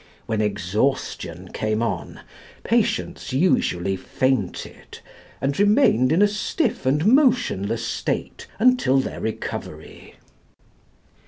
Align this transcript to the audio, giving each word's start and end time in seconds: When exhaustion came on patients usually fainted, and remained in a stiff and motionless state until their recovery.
When 0.25 0.41
exhaustion 0.41 1.49
came 1.53 1.83
on 1.83 2.21
patients 2.63 3.33
usually 3.33 3.95
fainted, 3.95 4.97
and 5.39 5.59
remained 5.59 6.11
in 6.11 6.23
a 6.23 6.27
stiff 6.27 6.87
and 6.87 7.05
motionless 7.05 7.85
state 7.85 8.47
until 8.57 8.97
their 8.97 9.19
recovery. 9.19 10.15